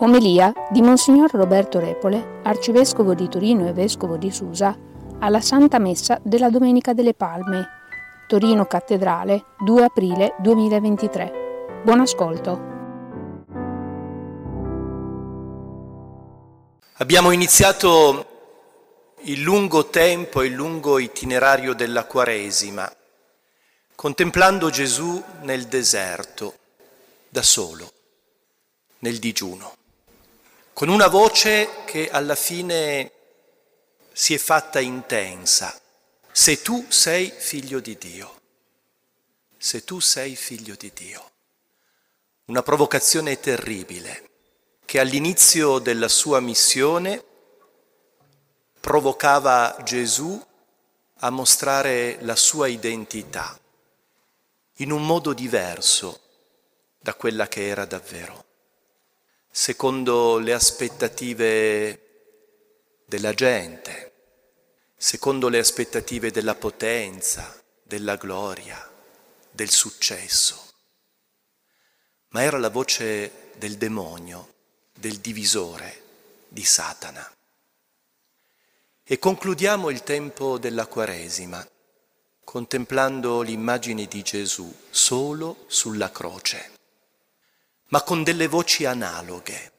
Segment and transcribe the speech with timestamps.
[0.00, 4.78] Omelia di Monsignor Roberto Repole, arcivescovo di Torino e vescovo di Susa,
[5.18, 7.66] alla Santa Messa della Domenica delle Palme,
[8.28, 11.80] Torino Cattedrale, 2 aprile 2023.
[11.82, 12.60] Buon ascolto.
[16.98, 18.26] Abbiamo iniziato
[19.22, 22.88] il lungo tempo, il lungo itinerario della Quaresima,
[23.96, 26.54] contemplando Gesù nel deserto,
[27.28, 27.90] da solo,
[29.00, 29.72] nel digiuno
[30.78, 33.10] con una voce che alla fine
[34.12, 35.76] si è fatta intensa.
[36.30, 38.40] Se tu sei figlio di Dio,
[39.56, 41.30] se tu sei figlio di Dio.
[42.44, 44.30] Una provocazione terribile
[44.84, 47.24] che all'inizio della sua missione
[48.78, 50.40] provocava Gesù
[51.16, 53.58] a mostrare la sua identità
[54.74, 56.20] in un modo diverso
[57.00, 58.46] da quella che era davvero
[59.60, 62.00] secondo le aspettative
[63.04, 64.12] della gente,
[64.96, 68.88] secondo le aspettative della potenza, della gloria,
[69.50, 70.74] del successo.
[72.28, 74.54] Ma era la voce del demonio,
[74.94, 76.02] del divisore,
[76.46, 77.28] di Satana.
[79.02, 81.68] E concludiamo il tempo della Quaresima
[82.44, 86.76] contemplando l'immagine di Gesù solo sulla croce
[87.88, 89.72] ma con delle voci analoghe,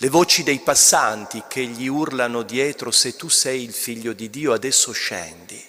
[0.00, 4.52] le voci dei passanti che gli urlano dietro se tu sei il figlio di Dio
[4.52, 5.62] adesso scendi,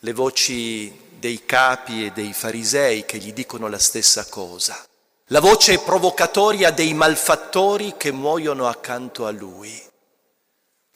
[0.00, 4.86] le voci dei capi e dei farisei che gli dicono la stessa cosa,
[5.30, 9.82] la voce provocatoria dei malfattori che muoiono accanto a lui.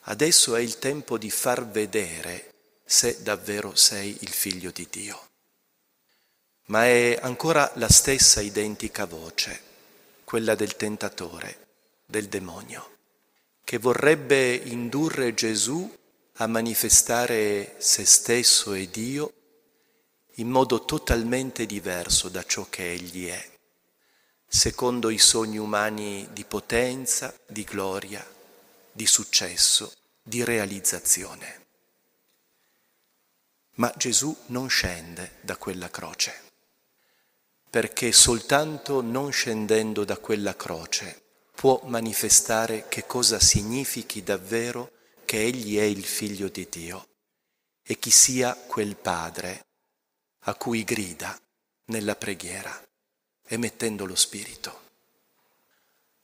[0.05, 2.53] Adesso è il tempo di far vedere
[2.85, 5.30] se davvero sei il figlio di Dio
[6.71, 9.61] ma è ancora la stessa identica voce,
[10.23, 11.67] quella del tentatore,
[12.05, 12.97] del demonio,
[13.65, 15.97] che vorrebbe indurre Gesù
[16.35, 19.33] a manifestare se stesso e Dio
[20.35, 23.49] in modo totalmente diverso da ciò che egli è,
[24.47, 28.25] secondo i sogni umani di potenza, di gloria,
[28.93, 29.91] di successo,
[30.23, 31.65] di realizzazione.
[33.73, 36.49] Ma Gesù non scende da quella croce
[37.71, 41.21] perché soltanto non scendendo da quella croce
[41.55, 44.91] può manifestare che cosa significhi davvero
[45.23, 47.07] che Egli è il figlio di Dio
[47.81, 49.67] e chi sia quel Padre
[50.39, 51.39] a cui grida
[51.85, 52.77] nella preghiera,
[53.47, 54.79] emettendo lo Spirito.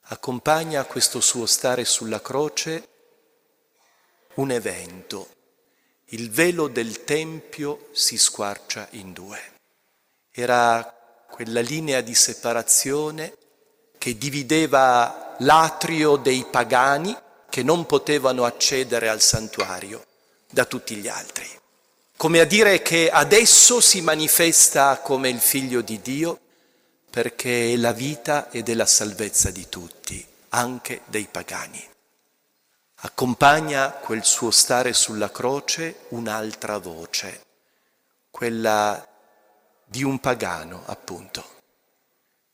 [0.09, 2.89] Accompagna questo suo stare sulla croce
[4.35, 5.29] un evento.
[6.07, 9.39] Il velo del Tempio si squarcia in due.
[10.29, 10.96] Era
[11.37, 13.37] quella linea di separazione
[13.99, 17.15] che divideva l'atrio dei pagani
[17.47, 20.03] che non potevano accedere al santuario
[20.49, 21.47] da tutti gli altri.
[22.17, 26.39] Come a dire che adesso si manifesta come il figlio di Dio
[27.07, 31.87] perché è la vita ed è la salvezza di tutti, anche dei pagani.
[33.01, 37.45] Accompagna quel suo stare sulla croce un'altra voce,
[38.31, 39.07] quella
[39.89, 41.43] di un pagano, appunto,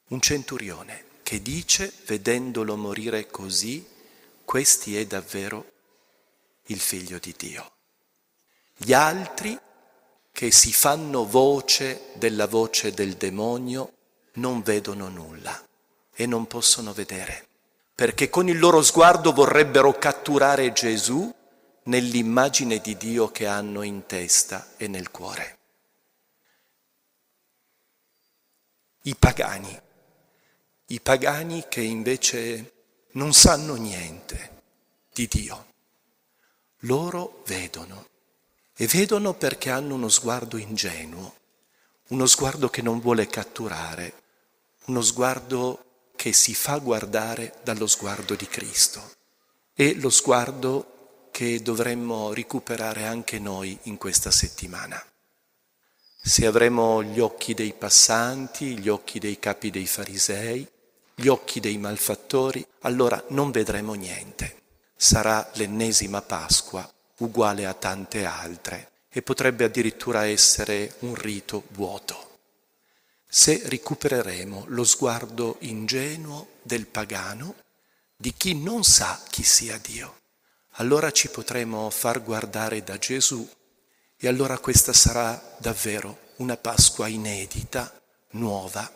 [0.10, 3.84] un centurione che dice, vedendolo morire così,
[4.46, 5.66] questi è davvero
[6.68, 7.72] il figlio di Dio.
[8.78, 9.58] Gli altri
[10.32, 13.94] che si fanno voce della voce del demonio
[14.34, 15.60] non vedono nulla
[16.14, 17.48] e non possono vedere,
[17.96, 21.34] perché con il loro sguardo vorrebbero catturare Gesù
[21.86, 25.58] nell'immagine di Dio che hanno in testa e nel cuore.
[29.06, 29.82] I pagani,
[30.88, 32.74] i pagani che invece
[33.14, 34.62] non sanno niente
[35.14, 35.72] di Dio.
[36.80, 38.08] Loro vedono
[38.76, 41.36] e vedono perché hanno uno sguardo ingenuo,
[42.10, 44.22] uno sguardo che non vuole catturare,
[44.86, 45.84] uno sguardo
[46.16, 49.12] che si fa guardare dallo sguardo di Cristo
[49.74, 55.04] e lo sguardo che dovremmo recuperare anche noi in questa settimana.
[56.26, 60.66] Se avremo gli occhi dei passanti, gli occhi dei capi dei farisei,
[61.16, 64.62] gli occhi dei malfattori, allora non vedremo niente.
[64.96, 72.38] Sarà l'ennesima Pasqua, uguale a tante altre, e potrebbe addirittura essere un rito vuoto.
[73.28, 77.56] Se recupereremo lo sguardo ingenuo del pagano,
[78.16, 80.20] di chi non sa chi sia Dio,
[80.76, 83.46] allora ci potremo far guardare da Gesù
[84.24, 87.92] e allora questa sarà davvero una Pasqua inedita,
[88.32, 88.90] nuova,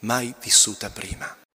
[0.00, 1.45] mai vissuta prima.